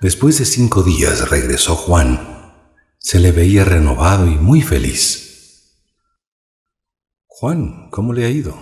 [0.00, 2.18] Después de cinco días regresó Juan.
[2.96, 5.76] Se le veía renovado y muy feliz.
[7.26, 8.56] Juan, ¿cómo le ha ido?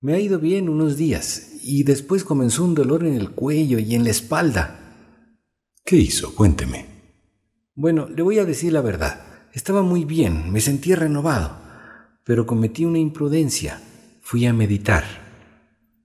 [0.00, 3.96] Me ha ido bien unos días y después comenzó un dolor en el cuello y
[3.96, 4.78] en la espalda.
[5.84, 6.32] ¿Qué hizo?
[6.36, 6.86] Cuénteme.
[7.74, 9.48] Bueno, le voy a decir la verdad.
[9.52, 11.58] Estaba muy bien, me sentía renovado,
[12.22, 13.82] pero cometí una imprudencia.
[14.22, 15.04] Fui a meditar.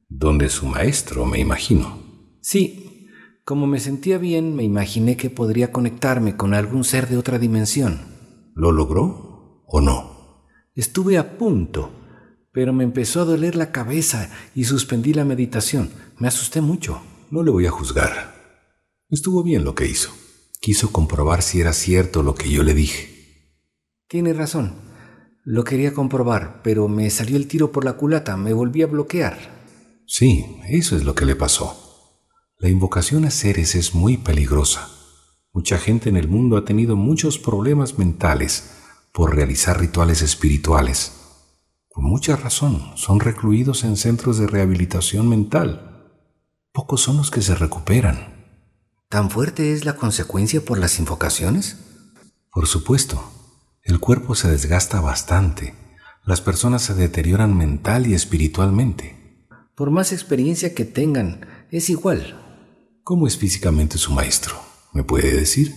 [0.09, 2.39] Donde su maestro, me imagino.
[2.41, 2.85] Sí,
[3.45, 8.01] como me sentía bien, me imaginé que podría conectarme con algún ser de otra dimensión.
[8.55, 10.47] ¿Lo logró o no?
[10.73, 11.91] Estuve a punto,
[12.51, 15.91] pero me empezó a doler la cabeza y suspendí la meditación.
[16.17, 17.01] Me asusté mucho.
[17.29, 18.33] No le voy a juzgar.
[19.09, 20.09] Estuvo bien lo que hizo.
[20.59, 23.61] Quiso comprobar si era cierto lo que yo le dije.
[24.07, 24.73] Tiene razón.
[25.43, 29.37] Lo quería comprobar, pero me salió el tiro por la culata, me volví a bloquear.
[30.07, 31.84] Sí, eso es lo que le pasó.
[32.57, 34.89] La invocación a seres es muy peligrosa.
[35.51, 38.71] Mucha gente en el mundo ha tenido muchos problemas mentales
[39.11, 41.11] por realizar rituales espirituales.
[41.89, 46.13] Por mucha razón, son recluidos en centros de rehabilitación mental.
[46.71, 48.63] Pocos son los que se recuperan.
[49.09, 51.77] ¿Tan fuerte es la consecuencia por las invocaciones?
[52.51, 53.21] Por supuesto.
[53.83, 55.75] El cuerpo se desgasta bastante.
[56.23, 59.45] Las personas se deterioran mental y espiritualmente.
[59.75, 62.41] Por más experiencia que tengan, es igual.
[63.05, 64.55] ¿Cómo es físicamente su maestro?
[64.91, 65.75] ¿Me puede decir?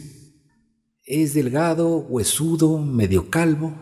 [1.04, 3.74] Es delgado, huesudo, medio calvo.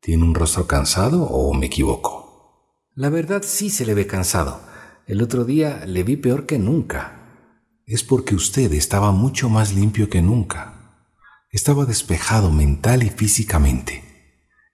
[0.00, 2.86] ¿Tiene un rostro cansado o me equivoco?
[2.94, 4.60] La verdad sí se le ve cansado.
[5.08, 7.58] El otro día le vi peor que nunca.
[7.86, 11.08] Es porque usted estaba mucho más limpio que nunca.
[11.50, 14.04] Estaba despejado mental y físicamente.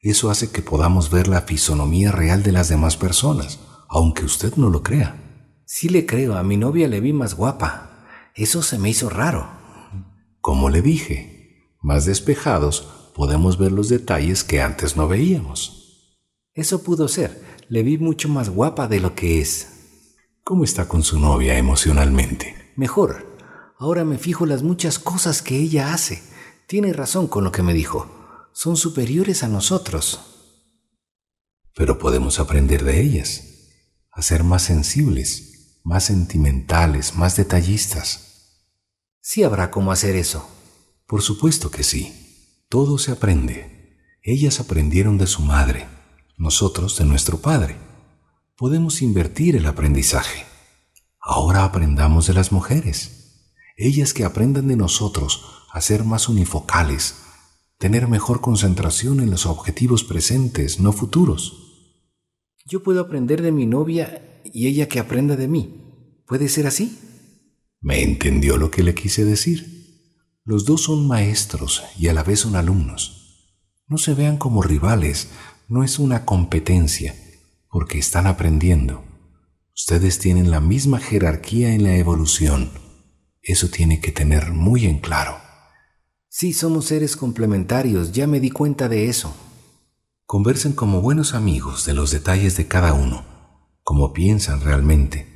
[0.03, 3.59] Eso hace que podamos ver la fisonomía real de las demás personas,
[3.89, 5.23] aunque usted no lo crea.
[5.65, 7.86] Sí le creo, a mi novia le vi más guapa.
[8.37, 9.49] Eso se me hizo raro.
[10.43, 16.21] Como le dije, más despejados podemos ver los detalles que antes no veíamos.
[16.53, 17.43] Eso pudo ser.
[17.69, 19.69] Le vi mucho más guapa de lo que es.
[20.45, 22.73] ¿Cómo está con su novia emocionalmente?
[22.77, 23.27] Mejor.
[23.79, 26.23] Ahora me fijo las muchas cosas que ella hace
[26.67, 28.11] tiene razón con lo que me dijo.
[28.53, 30.21] Son superiores a nosotros.
[31.75, 33.71] Pero podemos aprender de ellas,
[34.11, 38.26] a ser más sensibles, más sentimentales, más detallistas.
[39.29, 40.49] Sí habrá cómo hacer eso.
[41.05, 42.63] Por supuesto que sí.
[42.69, 43.99] Todo se aprende.
[44.23, 45.89] Ellas aprendieron de su madre,
[46.39, 47.75] nosotros de nuestro padre.
[48.57, 50.45] Podemos invertir el aprendizaje.
[51.19, 53.51] Ahora aprendamos de las mujeres.
[53.77, 57.17] Ellas que aprendan de nosotros a ser más unifocales,
[57.79, 61.99] tener mejor concentración en los objetivos presentes, no futuros.
[62.65, 66.23] Yo puedo aprender de mi novia y ella que aprenda de mí.
[66.29, 67.16] ¿Puede ser así?
[67.81, 69.77] ¿Me entendió lo que le quise decir?
[70.45, 73.53] Los dos son maestros y a la vez son alumnos.
[73.89, 75.29] No se vean como rivales,
[75.69, 77.15] no es una competencia,
[77.69, 79.05] porque están aprendiendo.
[79.75, 82.71] Ustedes tienen la misma jerarquía en la evolución.
[83.43, 85.37] Eso tiene que tener muy en claro.
[86.29, 89.35] Sí, somos seres complementarios, ya me di cuenta de eso.
[90.25, 93.25] Conversen como buenos amigos de los detalles de cada uno,
[93.83, 95.36] como piensan realmente,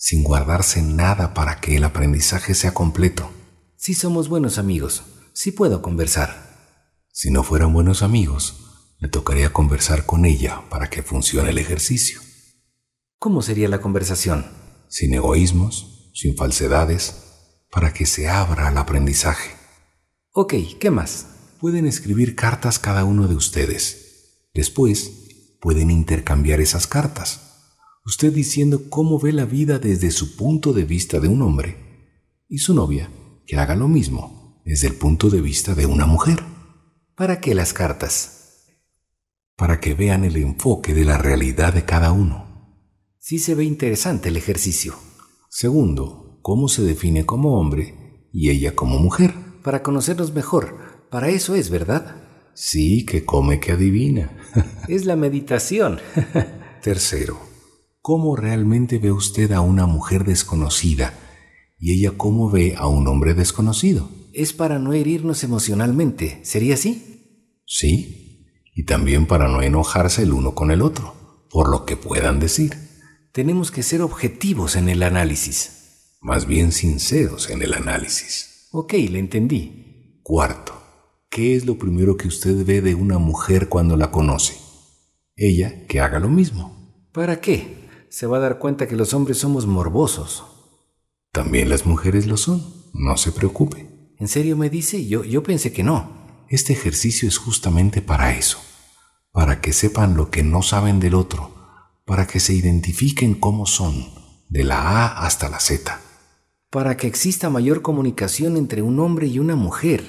[0.00, 3.30] sin guardarse nada para que el aprendizaje sea completo.
[3.76, 5.02] Sí somos buenos amigos,
[5.34, 7.04] sí puedo conversar.
[7.12, 12.18] Si no fueran buenos amigos, le tocaría conversar con ella para que funcione el ejercicio.
[13.18, 14.46] ¿Cómo sería la conversación?
[14.88, 17.16] Sin egoísmos, sin falsedades,
[17.70, 19.50] para que se abra al aprendizaje.
[20.32, 21.26] Ok, ¿qué más?
[21.60, 24.48] Pueden escribir cartas cada uno de ustedes.
[24.54, 27.49] Después, pueden intercambiar esas cartas.
[28.04, 31.76] Usted diciendo cómo ve la vida desde su punto de vista de un hombre
[32.48, 33.10] y su novia
[33.46, 36.42] que haga lo mismo desde el punto de vista de una mujer.
[37.14, 38.66] ¿Para qué las cartas?
[39.56, 42.46] Para que vean el enfoque de la realidad de cada uno.
[43.18, 44.94] Sí se ve interesante el ejercicio.
[45.50, 51.06] Segundo, cómo se define como hombre y ella como mujer para conocernos mejor.
[51.10, 52.16] Para eso es, ¿verdad?
[52.54, 54.30] Sí, que come que adivina.
[54.88, 56.00] es la meditación.
[56.82, 57.38] Tercero,
[58.00, 61.14] ¿cómo realmente ve usted a una mujer desconocida
[61.78, 64.08] y ella cómo ve a un hombre desconocido?
[64.32, 67.62] Es para no herirnos emocionalmente, ¿sería así?
[67.66, 72.40] Sí, y también para no enojarse el uno con el otro, por lo que puedan
[72.40, 72.76] decir.
[73.32, 76.16] Tenemos que ser objetivos en el análisis.
[76.20, 78.68] Más bien sinceros en el análisis.
[78.72, 80.20] Ok, le entendí.
[80.22, 80.74] Cuarto,
[81.28, 84.56] ¿qué es lo primero que usted ve de una mujer cuando la conoce?
[85.36, 87.08] Ella que haga lo mismo.
[87.12, 87.79] ¿Para qué?
[88.10, 90.44] Se va a dar cuenta que los hombres somos morbosos.
[91.30, 92.60] También las mujeres lo son.
[92.92, 94.14] No se preocupe.
[94.18, 95.06] ¿En serio me dice?
[95.06, 96.44] Yo, yo pensé que no.
[96.48, 98.58] Este ejercicio es justamente para eso,
[99.30, 101.54] para que sepan lo que no saben del otro,
[102.04, 104.08] para que se identifiquen cómo son,
[104.48, 106.00] de la A hasta la Z.
[106.68, 110.02] Para que exista mayor comunicación entre un hombre y una mujer.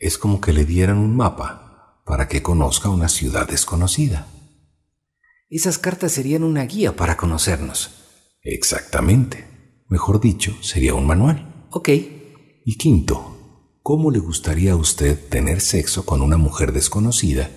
[0.00, 4.26] Es como que le dieran un mapa para que conozca una ciudad desconocida.
[5.52, 7.90] Esas cartas serían una guía para conocernos.
[8.40, 9.44] Exactamente.
[9.86, 11.66] Mejor dicho, sería un manual.
[11.70, 11.90] Ok.
[12.64, 17.50] Y quinto, ¿cómo le gustaría a usted tener sexo con una mujer desconocida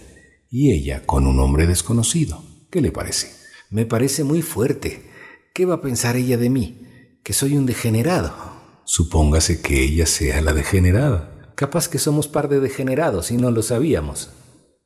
[0.51, 2.44] y ella con un hombre desconocido?
[2.69, 3.31] ¿Qué le parece?
[3.69, 5.09] Me parece muy fuerte.
[5.53, 7.21] ¿Qué va a pensar ella de mí?
[7.24, 8.36] Que soy un degenerado.
[8.83, 11.53] Supóngase que ella sea la degenerada.
[11.56, 14.31] Capaz que somos par de degenerados y no lo sabíamos.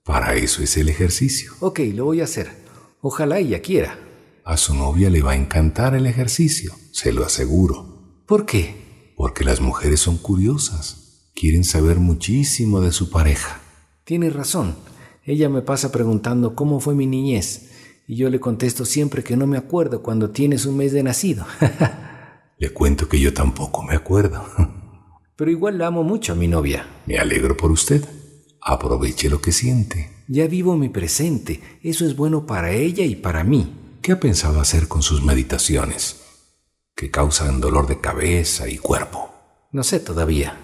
[0.03, 1.53] Para eso es el ejercicio.
[1.59, 2.68] Ok, lo voy a hacer.
[3.01, 3.97] Ojalá ella quiera.
[4.43, 8.23] A su novia le va a encantar el ejercicio, se lo aseguro.
[8.25, 9.13] ¿Por qué?
[9.15, 11.29] Porque las mujeres son curiosas.
[11.33, 13.61] Quieren saber muchísimo de su pareja.
[14.03, 14.75] Tiene razón.
[15.23, 17.69] Ella me pasa preguntando cómo fue mi niñez
[18.05, 21.45] y yo le contesto siempre que no me acuerdo cuando tienes un mes de nacido.
[22.57, 24.43] le cuento que yo tampoco me acuerdo.
[25.37, 26.85] pero igual la amo mucho a mi novia.
[27.05, 28.03] Me alegro por usted.
[28.61, 30.18] Aproveche lo que siente.
[30.31, 31.59] Ya vivo mi presente.
[31.81, 33.73] Eso es bueno para ella y para mí.
[34.03, 36.21] ¿Qué ha pensado hacer con sus meditaciones?
[36.95, 39.33] Que causan dolor de cabeza y cuerpo.
[39.71, 40.55] No sé todavía.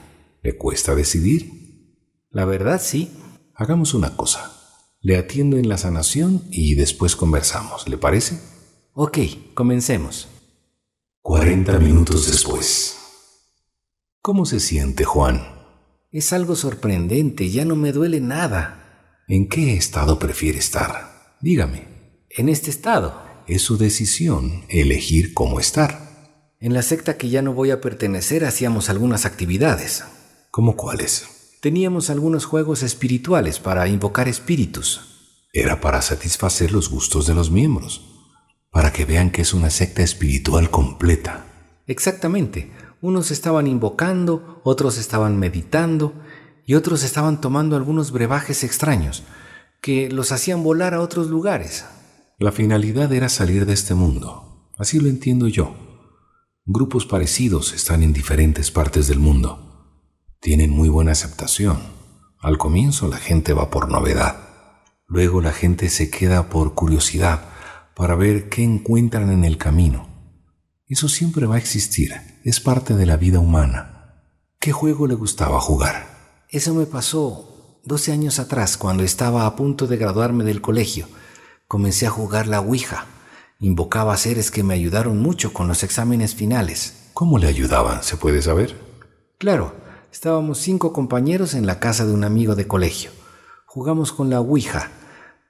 [0.43, 1.97] ¿Le cuesta decidir?
[2.29, 3.09] La verdad sí.
[3.55, 4.53] Hagamos una cosa.
[5.01, 7.89] Le atiendo en la sanación y después conversamos.
[7.89, 8.39] ¿Le parece?
[8.93, 9.17] Ok,
[9.55, 10.27] comencemos.
[11.23, 12.97] 40 minutos después.
[14.21, 15.41] ¿Cómo se siente, Juan?
[16.11, 18.84] Es algo sorprendente, ya no me duele nada.
[19.27, 21.35] ¿En qué estado prefiere estar?
[21.41, 21.87] Dígame.
[22.29, 23.23] En este estado.
[23.47, 26.53] Es su decisión elegir cómo estar.
[26.59, 30.03] En la secta que ya no voy a pertenecer hacíamos algunas actividades.
[30.51, 31.57] ¿Cómo cuáles?
[31.59, 35.39] Teníamos algunos juegos espirituales para invocar espíritus.
[35.53, 38.05] Era para satisfacer los gustos de los miembros,
[38.69, 41.47] para que vean que es una secta espiritual completa.
[41.87, 42.71] Exactamente.
[43.01, 46.13] Unos estaban invocando, otros estaban meditando
[46.65, 49.23] y otros estaban tomando algunos brebajes extraños
[49.81, 51.85] que los hacían volar a otros lugares.
[52.39, 54.71] La finalidad era salir de este mundo.
[54.77, 55.75] Así lo entiendo yo.
[56.65, 59.93] Grupos parecidos están en diferentes partes del mundo.
[60.39, 61.77] Tienen muy buena aceptación.
[62.39, 64.37] Al comienzo la gente va por novedad.
[65.07, 67.41] Luego la gente se queda por curiosidad
[67.95, 70.09] para ver qué encuentran en el camino.
[70.87, 72.13] Eso siempre va a existir,
[72.43, 74.23] es parte de la vida humana.
[74.59, 76.14] ¿Qué juego le gustaba jugar?
[76.55, 81.05] Eso me pasó 12 años atrás, cuando estaba a punto de graduarme del colegio.
[81.67, 83.07] Comencé a jugar la Ouija.
[83.59, 87.09] Invocaba a seres que me ayudaron mucho con los exámenes finales.
[87.13, 88.03] ¿Cómo le ayudaban?
[88.03, 88.73] ¿Se puede saber?
[89.37, 89.75] Claro,
[90.13, 93.11] estábamos cinco compañeros en la casa de un amigo de colegio.
[93.65, 94.91] Jugamos con la Ouija.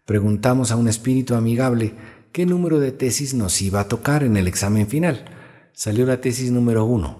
[0.07, 1.93] Preguntamos a un espíritu amigable
[2.31, 5.23] qué número de tesis nos iba a tocar en el examen final.
[5.71, 7.19] Salió la tesis número uno.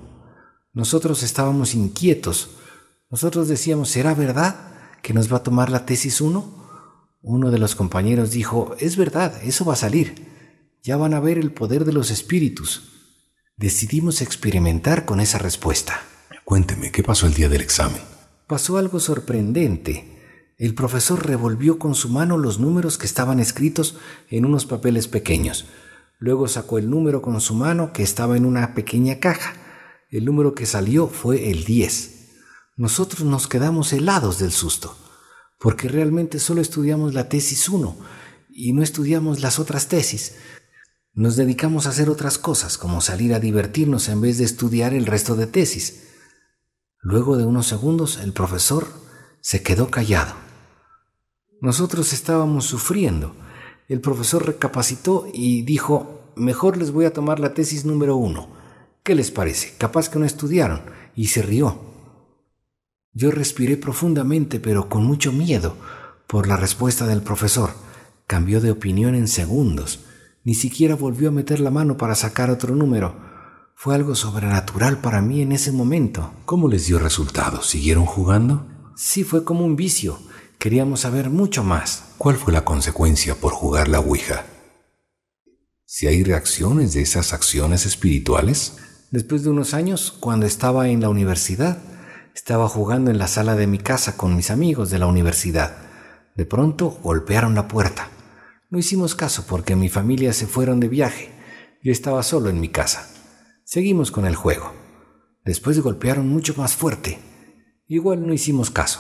[0.74, 2.50] Nosotros estábamos inquietos.
[3.10, 4.56] Nosotros decíamos, ¿será verdad
[5.02, 6.66] que nos va a tomar la tesis uno?
[7.22, 10.28] Uno de los compañeros dijo, es verdad, eso va a salir.
[10.84, 12.92] Ya van a ver el poder de los espíritus.
[13.58, 16.02] Decidimos experimentar con esa respuesta.
[16.44, 18.02] Cuénteme, ¿qué pasó el día del examen?
[18.48, 20.54] Pasó algo sorprendente.
[20.58, 23.98] El profesor revolvió con su mano los números que estaban escritos
[24.30, 25.66] en unos papeles pequeños.
[26.20, 29.54] Luego sacó el número con su mano que estaba en una pequeña caja.
[30.10, 32.15] El número que salió fue el 10.
[32.78, 34.98] Nosotros nos quedamos helados del susto,
[35.60, 37.98] porque realmente solo estudiamos la tesis 1
[38.50, 40.36] y no estudiamos las otras tesis.
[41.14, 45.06] Nos dedicamos a hacer otras cosas, como salir a divertirnos en vez de estudiar el
[45.06, 46.04] resto de tesis.
[47.00, 48.88] Luego de unos segundos el profesor
[49.40, 50.34] se quedó callado.
[51.62, 53.38] Nosotros estábamos sufriendo.
[53.88, 58.50] El profesor recapacitó y dijo, mejor les voy a tomar la tesis número uno.
[59.02, 59.76] ¿Qué les parece?
[59.78, 60.82] Capaz que no estudiaron.
[61.16, 61.95] Y se rió.
[63.18, 65.78] Yo respiré profundamente, pero con mucho miedo,
[66.28, 67.72] por la respuesta del profesor.
[68.28, 70.02] Cambió de opinión en segundos.
[70.44, 73.16] Ni siquiera volvió a meter la mano para sacar otro número.
[73.74, 76.34] Fue algo sobrenatural para mí en ese momento.
[76.44, 77.62] ¿Cómo les dio resultado?
[77.64, 78.68] ¿Siguieron jugando?
[78.98, 80.20] Sí, fue como un vicio.
[80.60, 82.04] Queríamos saber mucho más.
[82.18, 84.46] ¿Cuál fue la consecuencia por jugar la Ouija?
[85.86, 88.76] ¿Si hay reacciones de esas acciones espirituales?
[89.12, 91.80] Después de unos años, cuando estaba en la universidad,
[92.36, 95.78] estaba jugando en la sala de mi casa con mis amigos de la universidad.
[96.36, 98.10] De pronto golpearon la puerta.
[98.70, 101.32] No hicimos caso porque mi familia se fueron de viaje.
[101.82, 103.08] Yo estaba solo en mi casa.
[103.64, 104.74] Seguimos con el juego.
[105.46, 107.20] Después golpearon mucho más fuerte.
[107.88, 109.00] Igual no hicimos caso.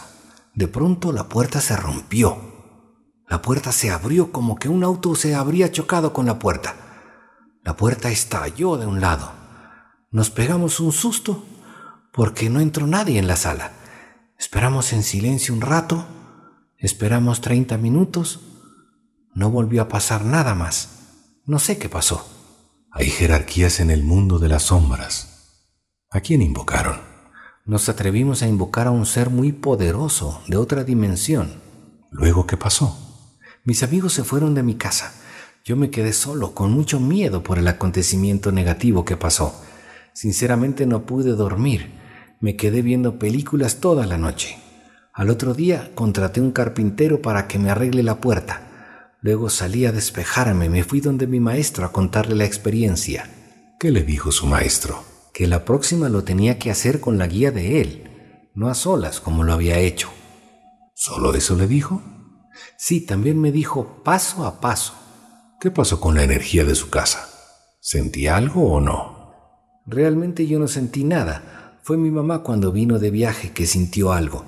[0.54, 2.38] De pronto la puerta se rompió.
[3.27, 6.74] La puerta se abrió como que un auto se habría chocado con la puerta.
[7.65, 9.34] La puerta estalló de un lado.
[10.10, 11.44] Nos pegamos un susto
[12.15, 13.74] porque no entró nadie en la sala.
[14.39, 16.07] Esperamos en silencio un rato,
[16.77, 18.39] esperamos 30 minutos,
[19.34, 20.89] no volvió a pasar nada más.
[21.45, 22.25] No sé qué pasó.
[22.89, 25.60] Hay jerarquías en el mundo de las sombras.
[26.10, 27.01] ¿A quién invocaron?
[27.65, 31.62] Nos atrevimos a invocar a un ser muy poderoso, de otra dimensión.
[32.12, 32.98] ¿Luego qué pasó?
[33.65, 35.13] Mis amigos se fueron de mi casa.
[35.65, 39.62] Yo me quedé solo, con mucho miedo por el acontecimiento negativo que pasó.
[40.13, 41.95] Sinceramente no pude dormir.
[42.46, 44.60] Me quedé viendo películas toda la noche.
[45.14, 49.16] Al otro día contraté un carpintero para que me arregle la puerta.
[49.20, 53.32] Luego salí a despejarme, me fui donde mi maestro a contarle la experiencia.
[53.80, 55.04] ¿Qué le dijo su maestro?
[55.34, 59.20] Que la próxima lo tenía que hacer con la guía de él, no a solas
[59.20, 60.12] como lo había hecho.
[60.94, 62.04] ¿Solo eso le dijo?
[62.78, 64.94] Sí, también me dijo paso a paso.
[65.60, 67.28] ¿Qué pasó con la energía de su casa?
[67.82, 69.34] ¿Sentía algo o no?
[69.88, 71.64] Realmente yo no sentí nada.
[71.86, 74.44] Fue mi mamá cuando vino de viaje que sintió algo,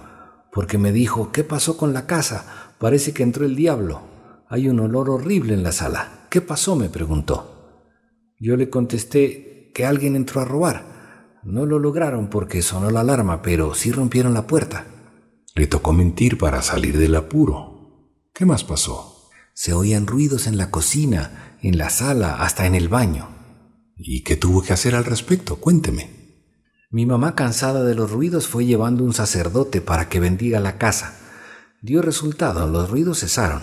[0.51, 2.73] porque me dijo, ¿qué pasó con la casa?
[2.79, 4.01] Parece que entró el diablo.
[4.49, 6.25] Hay un olor horrible en la sala.
[6.31, 6.75] ¿Qué pasó?
[6.75, 7.83] me preguntó.
[8.39, 11.37] Yo le contesté que alguien entró a robar.
[11.43, 14.87] No lo lograron porque sonó la alarma, pero sí rompieron la puerta.
[15.53, 18.09] Le tocó mentir para salir del apuro.
[18.33, 19.29] ¿Qué más pasó?
[19.53, 23.29] Se oían ruidos en la cocina, en la sala, hasta en el baño.
[23.95, 25.57] ¿Y qué tuvo que hacer al respecto?
[25.57, 26.16] Cuénteme.
[26.89, 31.19] Mi mamá, cansada de los ruidos, fue llevando un sacerdote para que bendiga la casa.
[31.81, 33.61] Dio resultado, los ruidos cesaron.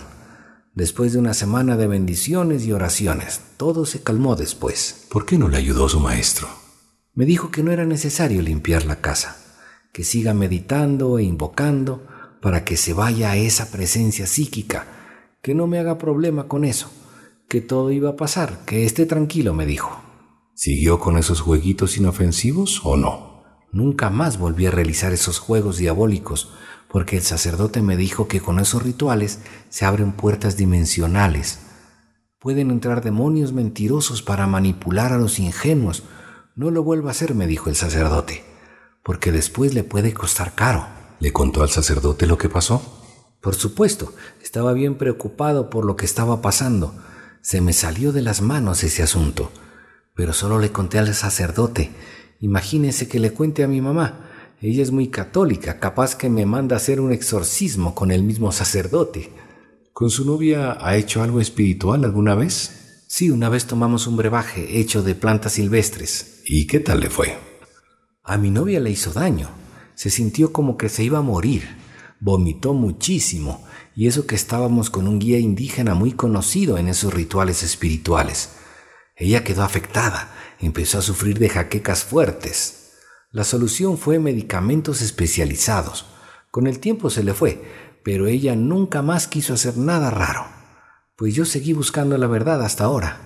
[0.75, 5.07] Después de una semana de bendiciones y oraciones, todo se calmó después.
[5.09, 6.47] ¿Por qué no le ayudó su maestro?
[7.15, 9.37] Me dijo que no era necesario limpiar la casa,
[9.91, 12.05] que siga meditando e invocando
[12.43, 14.85] para que se vaya a esa presencia psíquica,
[15.41, 16.91] que no me haga problema con eso,
[17.49, 20.04] que todo iba a pasar, que esté tranquilo, me dijo.
[20.57, 23.43] ¿Siguió con esos jueguitos inofensivos o no?
[23.73, 26.53] Nunca más volví a realizar esos juegos diabólicos,
[26.89, 31.59] porque el sacerdote me dijo que con esos rituales se abren puertas dimensionales.
[32.39, 36.03] Pueden entrar demonios mentirosos para manipular a los ingenuos.
[36.55, 38.45] No lo vuelva a hacer, me dijo el sacerdote,
[39.03, 40.87] porque después le puede costar caro.
[41.19, 42.81] ¿Le contó al sacerdote lo que pasó?
[43.41, 46.95] Por supuesto, estaba bien preocupado por lo que estaba pasando.
[47.41, 49.51] Se me salió de las manos ese asunto,
[50.15, 51.91] pero solo le conté al sacerdote.
[52.39, 54.31] Imagínese que le cuente a mi mamá.
[54.61, 58.51] Ella es muy católica, capaz que me manda a hacer un exorcismo con el mismo
[58.51, 59.31] sacerdote.
[59.93, 63.03] ¿Con su novia ha hecho algo espiritual alguna vez?
[63.07, 66.41] Sí, una vez tomamos un brebaje hecho de plantas silvestres.
[66.45, 67.37] ¿Y qué tal le fue?
[68.23, 69.49] A mi novia le hizo daño.
[69.93, 71.63] Se sintió como que se iba a morir.
[72.19, 73.63] Vomitó muchísimo,
[73.95, 78.49] y eso que estábamos con un guía indígena muy conocido en esos rituales espirituales.
[79.15, 82.91] Ella quedó afectada, empezó a sufrir de jaquecas fuertes.
[83.31, 86.05] La solución fue medicamentos especializados.
[86.51, 87.63] Con el tiempo se le fue,
[88.03, 90.45] pero ella nunca más quiso hacer nada raro.
[91.15, 93.21] Pues yo seguí buscando la verdad hasta ahora.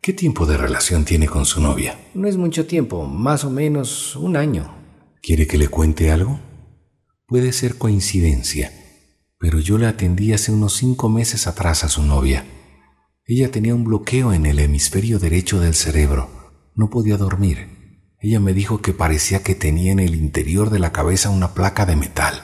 [0.00, 1.98] ¿Qué tiempo de relación tiene con su novia?
[2.14, 4.74] No es mucho tiempo, más o menos un año.
[5.22, 6.40] ¿Quiere que le cuente algo?
[7.26, 8.70] Puede ser coincidencia,
[9.38, 12.44] pero yo le atendí hace unos cinco meses atrás a su novia.
[13.26, 16.28] Ella tenía un bloqueo en el hemisferio derecho del cerebro.
[16.74, 18.10] No podía dormir.
[18.20, 21.86] Ella me dijo que parecía que tenía en el interior de la cabeza una placa
[21.86, 22.42] de metal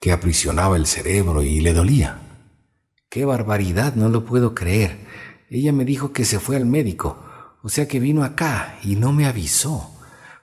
[0.00, 2.56] que aprisionaba el cerebro y le dolía.
[3.08, 3.94] ¡Qué barbaridad!
[3.94, 5.06] No lo puedo creer.
[5.48, 7.22] Ella me dijo que se fue al médico,
[7.62, 9.94] o sea que vino acá y no me avisó.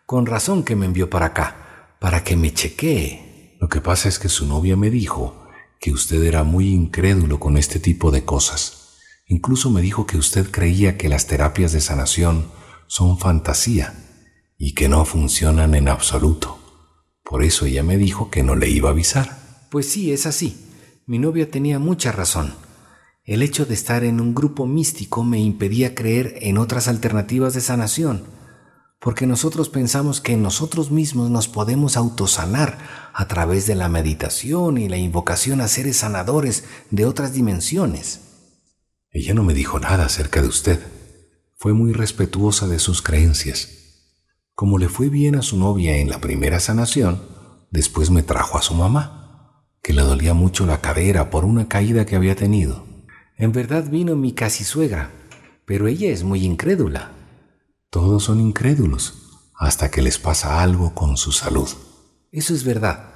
[0.05, 3.57] Con razón que me envió para acá, para que me chequee.
[3.59, 5.45] Lo que pasa es que su novia me dijo
[5.77, 8.87] que usted era muy incrédulo con este tipo de cosas.
[9.27, 12.50] Incluso me dijo que usted creía que las terapias de sanación
[12.88, 13.93] son fantasía
[14.57, 16.57] y que no funcionan en absoluto.
[17.24, 19.67] Por eso ella me dijo que no le iba a avisar.
[19.69, 20.65] Pues sí, es así.
[21.05, 22.53] Mi novia tenía mucha razón.
[23.25, 27.60] El hecho de estar en un grupo místico me impedía creer en otras alternativas de
[27.60, 28.24] sanación,
[29.01, 32.77] porque nosotros pensamos que nosotros mismos nos podemos autosanar
[33.13, 38.26] a través de la meditación y la invocación a seres sanadores de otras dimensiones.
[39.17, 40.79] Ella no me dijo nada acerca de usted.
[41.55, 43.77] Fue muy respetuosa de sus creencias
[44.57, 47.21] como le fue bien a su novia en la primera sanación,
[47.69, 52.07] después me trajo a su mamá, que le dolía mucho la cadera por una caída
[52.07, 52.83] que había tenido.
[53.38, 55.12] En verdad vino mi casi suegra,
[55.67, 57.12] pero ella es muy incrédula.
[57.91, 59.24] Todos son incrédulos.
[59.59, 61.69] hasta que les pasa algo con su salud.
[62.31, 63.13] Eso es verdad.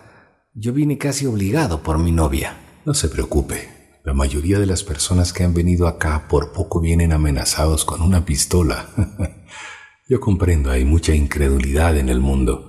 [0.54, 2.56] Yo vine casi obligado por mi novia.
[2.86, 3.81] No se preocupe.
[4.04, 8.26] La mayoría de las personas que han venido acá por poco vienen amenazados con una
[8.26, 8.90] pistola.
[10.10, 12.68] Yo comprendo, hay mucha incredulidad en el mundo.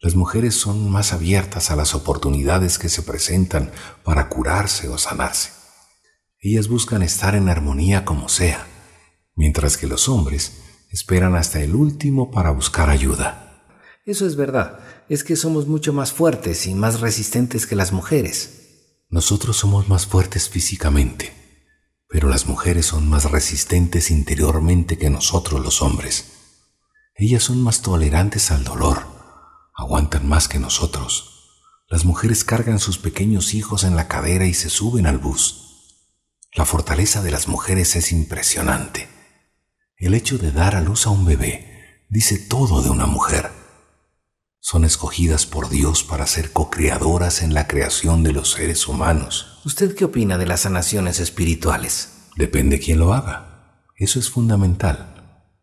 [0.00, 3.70] Las mujeres son más abiertas a las oportunidades que se presentan
[4.02, 5.52] para curarse o sanarse.
[6.40, 8.66] Ellas buscan estar en armonía como sea,
[9.36, 13.62] mientras que los hombres esperan hasta el último para buscar ayuda.
[14.04, 18.65] Eso es verdad, es que somos mucho más fuertes y más resistentes que las mujeres.
[19.08, 21.32] Nosotros somos más fuertes físicamente,
[22.08, 26.32] pero las mujeres son más resistentes interiormente que nosotros los hombres.
[27.14, 29.16] Ellas son más tolerantes al dolor
[29.76, 31.50] aguantan más que nosotros.
[31.88, 35.62] Las mujeres cargan sus pequeños hijos en la cadera y se suben al bus.
[36.54, 39.08] La fortaleza de las mujeres es impresionante.
[39.98, 43.50] El hecho de dar a luz a un bebé dice todo de una mujer.
[44.68, 49.60] Son escogidas por Dios para ser co-creadoras en la creación de los seres humanos.
[49.64, 52.24] ¿Usted qué opina de las sanaciones espirituales?
[52.34, 53.84] Depende quién lo haga.
[53.94, 55.54] Eso es fundamental.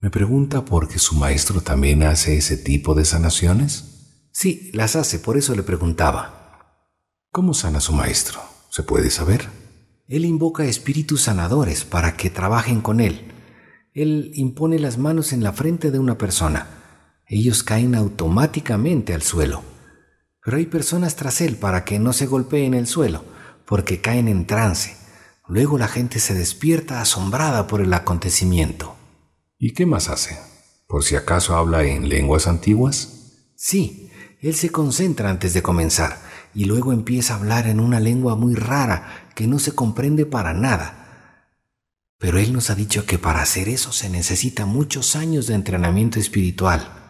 [0.00, 4.30] ¿Me pregunta por qué su maestro también hace ese tipo de sanaciones?
[4.32, 6.88] Sí, las hace, por eso le preguntaba.
[7.32, 8.40] ¿Cómo sana su maestro?
[8.70, 9.50] ¿Se puede saber?
[10.08, 13.34] Él invoca espíritus sanadores para que trabajen con él.
[13.92, 16.85] Él impone las manos en la frente de una persona.
[17.28, 19.62] Ellos caen automáticamente al suelo.
[20.44, 23.24] Pero hay personas tras él para que no se golpeen el suelo,
[23.66, 24.96] porque caen en trance.
[25.48, 28.94] Luego la gente se despierta asombrada por el acontecimiento.
[29.58, 30.38] ¿Y qué más hace?
[30.86, 33.42] ¿Por si acaso habla en lenguas antiguas?
[33.56, 36.18] Sí, él se concentra antes de comenzar
[36.54, 40.54] y luego empieza a hablar en una lengua muy rara que no se comprende para
[40.54, 41.02] nada.
[42.18, 46.20] Pero él nos ha dicho que para hacer eso se necesita muchos años de entrenamiento
[46.20, 47.05] espiritual.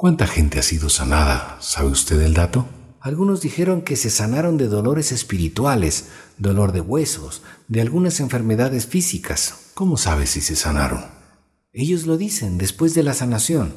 [0.00, 1.58] ¿Cuánta gente ha sido sanada?
[1.60, 2.68] ¿Sabe usted el dato?
[3.00, 9.72] Algunos dijeron que se sanaron de dolores espirituales, dolor de huesos, de algunas enfermedades físicas.
[9.74, 11.04] ¿Cómo sabe si se sanaron?
[11.72, 13.74] Ellos lo dicen después de la sanación,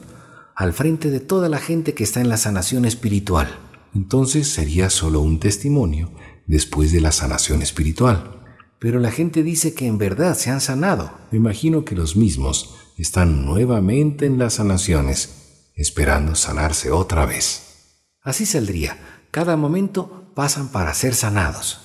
[0.55, 3.57] al frente de toda la gente que está en la sanación espiritual.
[3.95, 6.11] Entonces sería solo un testimonio
[6.45, 8.43] después de la sanación espiritual.
[8.77, 11.13] Pero la gente dice que en verdad se han sanado.
[11.31, 15.40] Me imagino que los mismos están nuevamente en las sanaciones,
[15.81, 17.97] esperando sanarse otra vez.
[18.21, 18.97] Así saldría.
[19.31, 21.81] Cada momento pasan para ser sanados.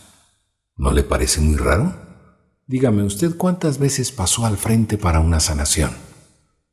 [0.76, 1.94] ¿No le parece muy raro?
[2.66, 5.92] Dígame usted cuántas veces pasó al frente para una sanación.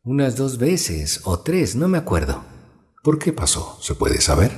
[0.04, 2.44] Unas dos veces o tres, no me acuerdo.
[3.04, 3.78] ¿Por qué pasó?
[3.82, 4.58] ¿Se puede saber?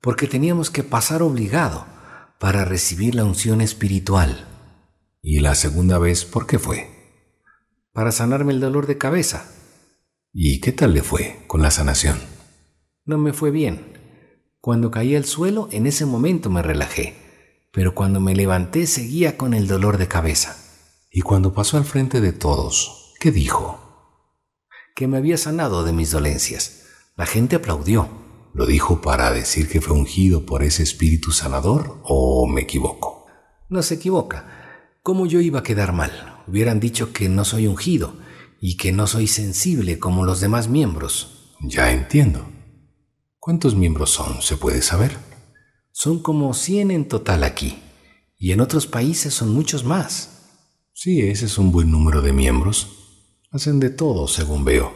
[0.00, 1.86] Porque teníamos que pasar obligado
[2.38, 4.46] para recibir la unción espiritual.
[5.22, 6.90] ¿Y la segunda vez por qué fue?
[7.92, 9.50] Para sanarme el dolor de cabeza.
[10.38, 12.18] ¿Y qué tal le fue con la sanación?
[13.04, 13.80] No me fue bien.
[14.60, 17.26] Cuando caí al suelo, en ese momento me relajé
[17.76, 20.56] pero cuando me levanté seguía con el dolor de cabeza.
[21.10, 24.32] Y cuando pasó al frente de todos, ¿qué dijo?
[24.94, 26.86] Que me había sanado de mis dolencias.
[27.16, 28.08] La gente aplaudió.
[28.54, 33.26] ¿Lo dijo para decir que fue ungido por ese espíritu sanador o me equivoco?
[33.68, 34.46] No se equivoca.
[35.02, 36.42] ¿Cómo yo iba a quedar mal?
[36.48, 38.16] Hubieran dicho que no soy ungido
[38.68, 41.54] y que no soy sensible como los demás miembros.
[41.60, 42.48] Ya entiendo.
[43.38, 44.42] ¿Cuántos miembros son?
[44.42, 45.16] ¿Se puede saber?
[45.92, 47.78] Son como 100 en total aquí,
[48.36, 50.48] y en otros países son muchos más.
[50.92, 52.88] Sí, ese es un buen número de miembros.
[53.52, 54.92] Hacen de todo, según veo.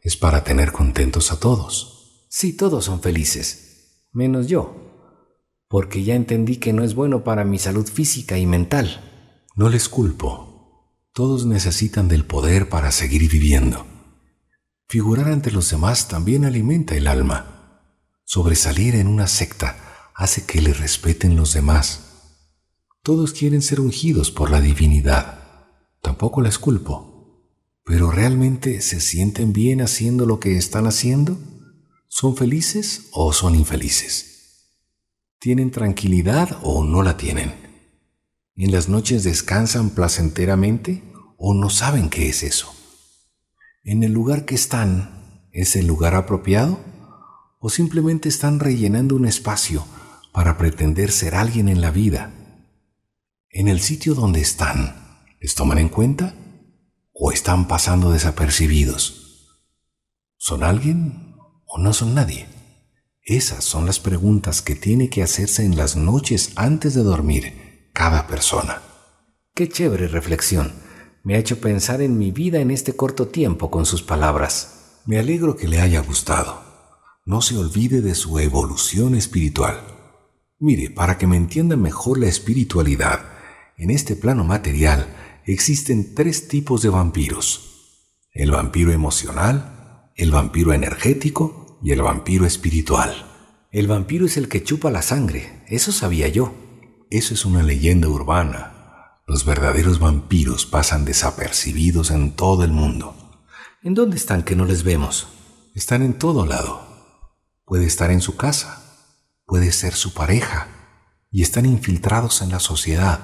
[0.00, 2.24] Es para tener contentos a todos.
[2.30, 4.74] Sí, todos son felices, menos yo,
[5.68, 9.42] porque ya entendí que no es bueno para mi salud física y mental.
[9.56, 10.49] No les culpo.
[11.12, 13.84] Todos necesitan del poder para seguir viviendo.
[14.88, 17.82] Figurar ante los demás también alimenta el alma.
[18.24, 19.76] Sobresalir en una secta
[20.14, 22.10] hace que le respeten los demás.
[23.02, 25.40] Todos quieren ser ungidos por la divinidad.
[26.00, 27.44] Tampoco les culpo.
[27.84, 31.38] Pero ¿realmente se sienten bien haciendo lo que están haciendo?
[32.06, 34.76] ¿Son felices o son infelices?
[35.40, 37.69] ¿Tienen tranquilidad o no la tienen?
[38.62, 41.02] ¿En las noches descansan placenteramente
[41.38, 42.70] o no saben qué es eso?
[43.84, 46.78] ¿En el lugar que están es el lugar apropiado?
[47.58, 49.86] ¿O simplemente están rellenando un espacio
[50.34, 52.34] para pretender ser alguien en la vida.
[53.48, 56.34] En el sitio donde están, ¿les toman en cuenta
[57.14, 59.56] o están pasando desapercibidos?
[60.36, 62.46] ¿Son alguien o no son nadie?
[63.22, 67.59] Esas son las preguntas que tiene que hacerse en las noches antes de dormir
[67.92, 68.82] cada persona.
[69.54, 70.72] Qué chévere reflexión.
[71.22, 75.02] Me ha hecho pensar en mi vida en este corto tiempo con sus palabras.
[75.06, 76.62] Me alegro que le haya gustado.
[77.26, 79.80] No se olvide de su evolución espiritual.
[80.58, 83.20] Mire, para que me entienda mejor la espiritualidad,
[83.76, 85.06] en este plano material
[85.46, 87.96] existen tres tipos de vampiros.
[88.32, 93.26] El vampiro emocional, el vampiro energético y el vampiro espiritual.
[93.72, 96.52] El vampiro es el que chupa la sangre, eso sabía yo.
[97.10, 99.18] Eso es una leyenda urbana.
[99.26, 103.16] Los verdaderos vampiros pasan desapercibidos en todo el mundo.
[103.82, 105.26] ¿En dónde están que no les vemos?
[105.74, 106.86] Están en todo lado.
[107.64, 108.84] Puede estar en su casa,
[109.44, 110.68] puede ser su pareja,
[111.32, 113.18] y están infiltrados en la sociedad.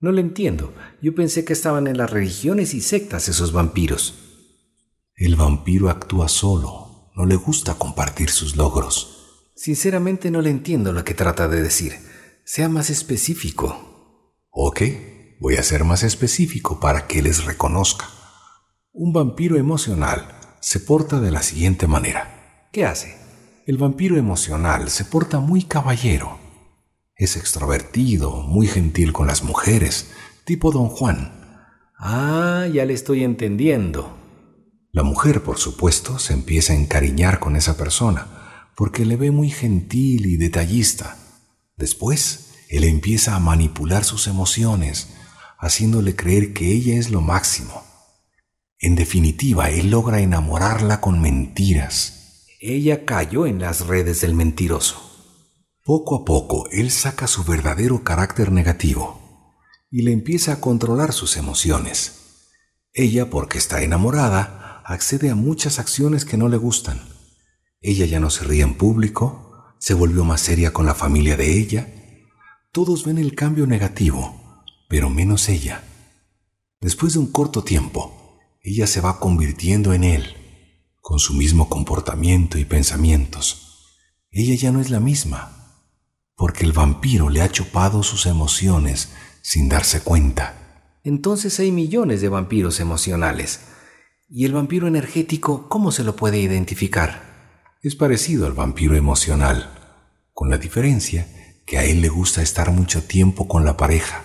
[0.00, 0.74] No le entiendo.
[1.00, 4.14] Yo pensé que estaban en las religiones y sectas esos vampiros.
[5.14, 9.44] El vampiro actúa solo, no le gusta compartir sus logros.
[9.54, 12.09] Sinceramente no le entiendo lo que trata de decir.
[12.44, 14.46] Sea más específico.
[14.50, 14.82] Ok,
[15.40, 18.08] voy a ser más específico para que les reconozca.
[18.92, 20.26] Un vampiro emocional
[20.60, 22.68] se porta de la siguiente manera.
[22.72, 23.16] ¿Qué hace?
[23.66, 26.38] El vampiro emocional se porta muy caballero.
[27.14, 30.10] Es extrovertido, muy gentil con las mujeres,
[30.44, 31.32] tipo don Juan.
[31.96, 34.16] Ah, ya le estoy entendiendo.
[34.90, 39.50] La mujer, por supuesto, se empieza a encariñar con esa persona, porque le ve muy
[39.50, 41.16] gentil y detallista.
[41.80, 45.08] Después, él empieza a manipular sus emociones,
[45.58, 47.90] haciéndole creer que ella es lo máximo
[48.82, 52.46] en definitiva, él logra enamorarla con mentiras.
[52.60, 54.98] Ella cayó en las redes del mentiroso.
[55.84, 59.20] Poco a poco, él saca su verdadero carácter negativo
[59.90, 62.46] y le empieza a controlar sus emociones.
[62.94, 67.02] Ella, porque está enamorada, accede a muchas acciones que no le gustan.
[67.82, 69.49] Ella ya no se ríe en público,
[69.80, 71.88] se volvió más seria con la familia de ella.
[72.70, 75.82] Todos ven el cambio negativo, pero menos ella.
[76.82, 80.36] Después de un corto tiempo, ella se va convirtiendo en él,
[81.00, 83.96] con su mismo comportamiento y pensamientos.
[84.30, 85.86] Ella ya no es la misma,
[86.36, 89.08] porque el vampiro le ha chupado sus emociones
[89.40, 90.98] sin darse cuenta.
[91.04, 93.60] Entonces hay millones de vampiros emocionales.
[94.28, 97.29] ¿Y el vampiro energético cómo se lo puede identificar?
[97.82, 99.70] Es parecido al vampiro emocional,
[100.34, 101.26] con la diferencia
[101.64, 104.22] que a él le gusta estar mucho tiempo con la pareja.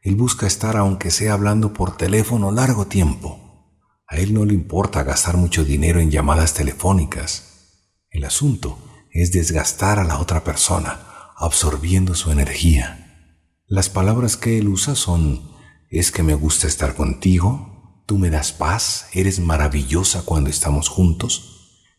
[0.00, 3.74] Él busca estar aunque sea hablando por teléfono largo tiempo.
[4.08, 7.82] A él no le importa gastar mucho dinero en llamadas telefónicas.
[8.08, 8.78] El asunto
[9.12, 10.98] es desgastar a la otra persona,
[11.36, 13.34] absorbiendo su energía.
[13.66, 15.50] Las palabras que él usa son,
[15.90, 21.57] es que me gusta estar contigo, tú me das paz, eres maravillosa cuando estamos juntos,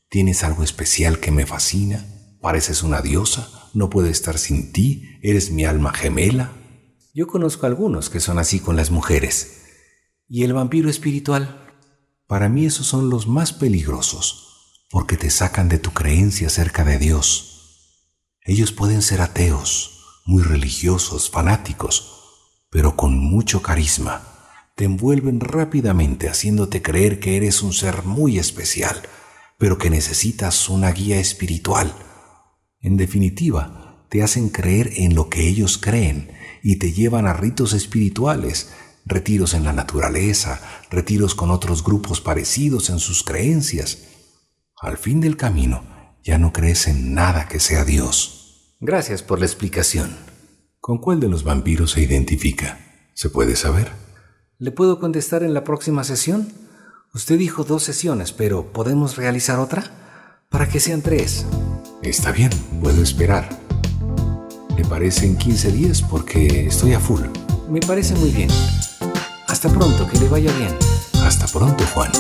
[0.10, 2.06] tienes algo especial que me fascina,
[2.42, 6.52] pareces una diosa, no puedo estar sin ti, eres mi alma gemela.
[7.14, 9.62] Yo conozco algunos que son así con las mujeres.
[10.28, 11.68] ¿Y el vampiro espiritual?
[12.28, 16.98] Para mí esos son los más peligrosos, porque te sacan de tu creencia acerca de
[16.98, 17.50] Dios.
[18.42, 24.24] Ellos pueden ser ateos, muy religiosos, fanáticos, pero con mucho carisma.
[24.76, 29.02] Te envuelven rápidamente haciéndote creer que eres un ser muy especial,
[29.60, 31.94] pero que necesitas una guía espiritual.
[32.82, 36.32] En definitiva, te hacen creer en lo que ellos creen
[36.64, 38.72] y te llevan a ritos espirituales
[39.06, 44.04] retiros en la naturaleza, retiros con otros grupos parecidos en sus creencias.
[44.80, 45.84] Al fin del camino,
[46.24, 48.76] ya no crees en nada que sea Dios.
[48.80, 50.16] Gracias por la explicación.
[50.80, 52.80] ¿Con cuál de los vampiros se identifica?
[53.14, 53.92] ¿Se puede saber?
[54.58, 56.54] ¿Le puedo contestar en la próxima sesión?
[57.12, 59.84] Usted dijo dos sesiones, pero ¿podemos realizar otra?
[60.48, 61.44] Para que sean tres.
[62.04, 63.50] Está bien, puedo esperar.
[64.78, 67.22] Me parece en 15 días porque estoy a full.
[67.68, 68.50] Me parece muy bien.
[69.48, 70.78] Hasta pronto, que le vaya bien.
[71.24, 72.12] Hasta pronto, Juan.